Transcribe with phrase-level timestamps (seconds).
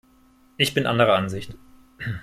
[0.57, 1.53] Ich bin anderer Ansicht.